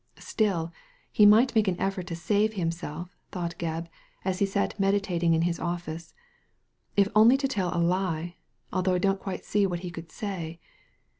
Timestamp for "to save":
2.07-2.53